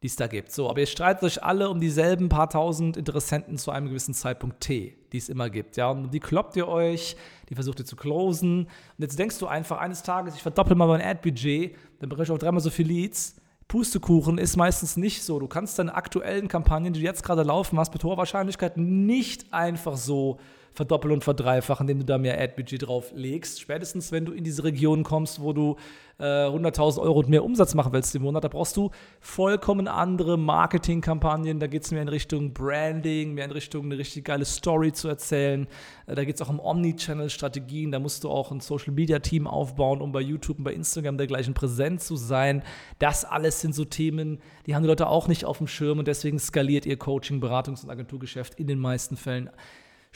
die 0.02 0.06
es 0.06 0.16
da 0.16 0.26
gibt. 0.26 0.52
So, 0.52 0.68
aber 0.68 0.80
ihr 0.80 0.86
streitet 0.86 1.22
euch 1.22 1.42
alle 1.42 1.68
um 1.70 1.80
dieselben 1.80 2.28
paar 2.28 2.48
tausend 2.48 2.96
Interessenten 2.96 3.58
zu 3.58 3.70
einem 3.70 3.88
gewissen 3.88 4.14
Zeitpunkt 4.14 4.60
T, 4.60 4.96
die 5.12 5.18
es 5.18 5.28
immer 5.28 5.50
gibt. 5.50 5.76
Ja, 5.76 5.90
und 5.90 6.12
die 6.12 6.20
kloppt 6.20 6.56
ihr 6.56 6.68
euch, 6.68 7.16
die 7.48 7.54
versucht 7.54 7.80
ihr 7.80 7.86
zu 7.86 7.96
closen. 7.96 8.64
Und 8.64 8.98
jetzt 8.98 9.18
denkst 9.18 9.38
du 9.38 9.46
einfach 9.46 9.78
eines 9.78 10.02
Tages, 10.02 10.34
ich 10.34 10.42
verdoppel 10.42 10.76
mal 10.76 10.88
mein 10.88 11.02
Ad-Budget, 11.02 11.76
dann 12.00 12.08
bekomme 12.08 12.24
ich 12.24 12.30
auch 12.30 12.38
dreimal 12.38 12.60
so 12.60 12.70
viel 12.70 12.86
Leads. 12.86 13.36
Pustekuchen 13.68 14.38
ist 14.38 14.56
meistens 14.56 14.96
nicht 14.96 15.24
so. 15.24 15.40
Du 15.40 15.48
kannst 15.48 15.78
deine 15.78 15.94
aktuellen 15.94 16.46
Kampagnen, 16.46 16.92
die 16.92 17.00
du 17.00 17.06
jetzt 17.06 17.24
gerade 17.24 17.42
laufen 17.42 17.78
hast, 17.78 17.92
mit 17.92 18.04
hoher 18.04 18.16
Wahrscheinlichkeit 18.16 18.76
nicht 18.76 19.52
einfach 19.52 19.96
so 19.96 20.38
verdoppeln 20.76 21.12
und 21.12 21.24
verdreifachen, 21.24 21.84
indem 21.88 22.00
du 22.00 22.04
da 22.04 22.18
mehr 22.18 22.38
Ad-Budget 22.40 22.86
drauf 22.86 23.10
legst. 23.14 23.60
Spätestens, 23.60 24.12
wenn 24.12 24.26
du 24.26 24.32
in 24.32 24.44
diese 24.44 24.62
Region 24.62 25.04
kommst, 25.04 25.40
wo 25.40 25.54
du 25.54 25.76
äh, 26.18 26.22
100.000 26.22 27.00
Euro 27.00 27.20
und 27.20 27.28
mehr 27.30 27.44
Umsatz 27.44 27.74
machen 27.74 27.92
willst 27.92 28.14
im 28.14 28.22
Monat, 28.22 28.44
da 28.44 28.48
brauchst 28.48 28.76
du 28.76 28.90
vollkommen 29.20 29.88
andere 29.88 30.36
Marketingkampagnen. 30.38 31.58
Da 31.60 31.66
geht 31.66 31.84
es 31.84 31.90
mehr 31.92 32.02
in 32.02 32.08
Richtung 32.08 32.52
Branding, 32.52 33.34
mehr 33.34 33.46
in 33.46 33.52
Richtung 33.52 33.86
eine 33.86 33.96
richtig 33.96 34.24
geile 34.24 34.44
Story 34.44 34.92
zu 34.92 35.08
erzählen. 35.08 35.66
Äh, 36.06 36.14
da 36.14 36.24
geht 36.24 36.36
es 36.36 36.42
auch 36.42 36.50
um 36.50 36.60
Omnichannel-Strategien. 36.60 37.90
Da 37.90 37.98
musst 37.98 38.22
du 38.24 38.28
auch 38.28 38.52
ein 38.52 38.60
Social-Media-Team 38.60 39.46
aufbauen, 39.46 40.02
um 40.02 40.12
bei 40.12 40.20
YouTube 40.20 40.58
und 40.58 40.64
bei 40.64 40.74
Instagram 40.74 41.16
dergleichen 41.16 41.54
präsent 41.54 42.02
zu 42.02 42.16
sein. 42.16 42.62
Das 42.98 43.24
alles 43.24 43.62
sind 43.62 43.74
so 43.74 43.86
Themen, 43.86 44.40
die 44.66 44.74
haben 44.74 44.82
die 44.82 44.88
Leute 44.88 45.06
auch 45.06 45.26
nicht 45.26 45.46
auf 45.46 45.56
dem 45.58 45.68
Schirm 45.68 45.98
und 45.98 46.06
deswegen 46.06 46.38
skaliert 46.38 46.84
ihr 46.84 46.98
Coaching, 46.98 47.42
Beratungs- 47.42 47.82
und 47.82 47.90
Agenturgeschäft 47.90 48.56
in 48.56 48.66
den 48.66 48.78
meisten 48.78 49.16
Fällen 49.16 49.50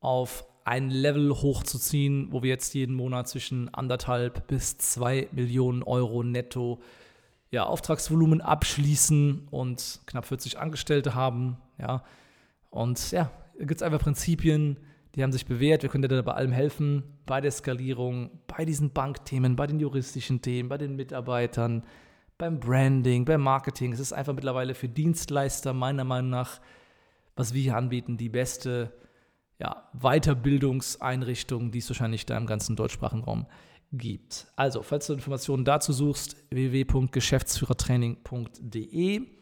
auf 0.00 0.44
ein 0.64 0.90
Level 0.90 1.30
hochzuziehen, 1.30 2.32
wo 2.32 2.42
wir 2.42 2.50
jetzt 2.50 2.74
jeden 2.74 2.94
Monat 2.94 3.28
zwischen 3.28 3.72
anderthalb 3.72 4.46
bis 4.48 4.76
zwei 4.76 5.28
Millionen 5.32 5.82
Euro 5.82 6.22
netto 6.22 6.80
ja, 7.50 7.64
Auftragsvolumen 7.64 8.40
abschließen 8.40 9.48
und 9.50 10.00
knapp 10.06 10.26
40 10.26 10.58
Angestellte 10.58 11.14
haben. 11.14 11.56
Ja. 11.78 12.02
Und 12.68 13.12
ja, 13.12 13.30
da 13.58 13.64
gibt 13.64 13.80
es 13.80 13.82
einfach 13.82 14.00
Prinzipien, 14.00 14.76
die 15.16 15.22
haben 15.22 15.32
sich 15.32 15.46
bewährt, 15.46 15.82
wir 15.82 15.88
können 15.88 16.02
dir 16.02 16.08
da 16.08 16.20
bei 16.20 16.34
allem 16.34 16.52
helfen, 16.52 17.02
bei 17.24 17.40
der 17.40 17.50
Skalierung, 17.50 18.38
bei 18.46 18.66
diesen 18.66 18.90
Bankthemen, 18.90 19.56
bei 19.56 19.66
den 19.66 19.80
juristischen 19.80 20.42
Themen, 20.42 20.68
bei 20.68 20.76
den 20.76 20.94
Mitarbeitern, 20.94 21.84
beim 22.36 22.60
Branding, 22.60 23.24
beim 23.24 23.40
Marketing. 23.40 23.92
Es 23.92 24.00
ist 24.00 24.12
einfach 24.12 24.34
mittlerweile 24.34 24.74
für 24.74 24.90
Dienstleister 24.90 25.72
meiner 25.72 26.04
Meinung 26.04 26.28
nach, 26.30 26.60
was 27.34 27.54
wir 27.54 27.62
hier 27.62 27.78
anbieten, 27.78 28.18
die 28.18 28.28
beste 28.28 28.92
ja, 29.58 29.88
Weiterbildungseinrichtung, 29.94 31.70
die 31.70 31.78
es 31.78 31.88
wahrscheinlich 31.88 32.26
da 32.26 32.36
im 32.36 32.44
ganzen 32.44 32.76
deutschsprachigen 32.76 33.24
Raum 33.24 33.46
gibt. 33.92 34.48
Also, 34.54 34.82
falls 34.82 35.06
du 35.06 35.14
Informationen 35.14 35.64
dazu 35.64 35.94
suchst, 35.94 36.36
www.geschäftsführertraining.de. 36.50 39.35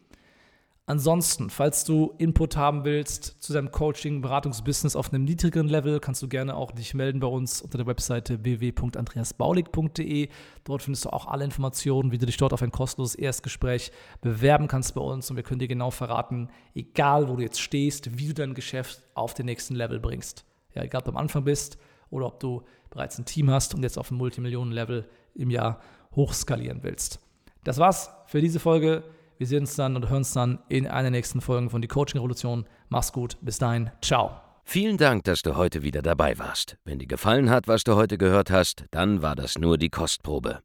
Ansonsten, 0.86 1.48
falls 1.48 1.84
du 1.84 2.12
Input 2.18 2.58
haben 2.58 2.84
willst 2.84 3.42
zu 3.42 3.54
deinem 3.54 3.70
Coaching, 3.70 4.20
Beratungsbusiness 4.20 4.96
auf 4.96 5.10
einem 5.10 5.24
niedrigeren 5.24 5.66
Level, 5.66 5.98
kannst 5.98 6.20
du 6.20 6.28
gerne 6.28 6.54
auch 6.54 6.72
dich 6.72 6.92
melden 6.92 7.20
bei 7.20 7.26
uns 7.26 7.62
unter 7.62 7.78
der 7.78 7.86
Webseite 7.86 8.44
www.andreasbaulig.de. 8.44 10.28
Dort 10.64 10.82
findest 10.82 11.06
du 11.06 11.08
auch 11.08 11.26
alle 11.26 11.46
Informationen, 11.46 12.12
wie 12.12 12.18
du 12.18 12.26
dich 12.26 12.36
dort 12.36 12.52
auf 12.52 12.60
ein 12.60 12.70
kostenloses 12.70 13.14
Erstgespräch 13.14 13.92
bewerben 14.20 14.68
kannst 14.68 14.94
bei 14.94 15.00
uns 15.00 15.30
und 15.30 15.36
wir 15.36 15.42
können 15.42 15.60
dir 15.60 15.68
genau 15.68 15.90
verraten, 15.90 16.50
egal 16.74 17.30
wo 17.30 17.36
du 17.36 17.42
jetzt 17.42 17.62
stehst, 17.62 18.18
wie 18.18 18.28
du 18.28 18.34
dein 18.34 18.52
Geschäft 18.52 19.02
auf 19.14 19.32
den 19.32 19.46
nächsten 19.46 19.74
Level 19.74 19.98
bringst. 20.00 20.44
Ja, 20.74 20.82
egal 20.82 20.98
ob 20.98 21.04
du 21.06 21.12
am 21.12 21.16
Anfang 21.16 21.44
bist 21.44 21.78
oder 22.10 22.26
ob 22.26 22.40
du 22.40 22.62
bereits 22.90 23.18
ein 23.18 23.24
Team 23.24 23.50
hast 23.50 23.74
und 23.74 23.82
jetzt 23.82 23.96
auf 23.96 24.10
ein 24.10 24.18
Multimillionen-Level 24.18 25.08
im 25.34 25.48
Jahr 25.48 25.80
hochskalieren 26.14 26.82
willst. 26.82 27.20
Das 27.64 27.78
war's 27.78 28.10
für 28.26 28.42
diese 28.42 28.60
Folge. 28.60 29.02
Wir 29.44 29.48
sehen 29.48 29.64
uns 29.64 29.76
dann 29.76 29.94
und 29.94 30.08
hören 30.08 30.16
uns 30.16 30.32
dann 30.32 30.58
in 30.70 30.86
einer 30.86 31.10
nächsten 31.10 31.42
Folge 31.42 31.68
von 31.68 31.82
Die 31.82 31.88
Coaching 31.88 32.18
Revolution. 32.18 32.64
Mach's 32.88 33.12
gut. 33.12 33.36
Bis 33.42 33.58
dahin. 33.58 33.90
Ciao. 34.00 34.40
Vielen 34.64 34.96
Dank, 34.96 35.24
dass 35.24 35.42
du 35.42 35.54
heute 35.54 35.82
wieder 35.82 36.00
dabei 36.00 36.38
warst. 36.38 36.78
Wenn 36.86 36.98
dir 36.98 37.06
gefallen 37.06 37.50
hat, 37.50 37.68
was 37.68 37.84
du 37.84 37.94
heute 37.94 38.16
gehört 38.16 38.50
hast, 38.50 38.86
dann 38.90 39.20
war 39.20 39.36
das 39.36 39.58
nur 39.58 39.76
die 39.76 39.90
Kostprobe. 39.90 40.60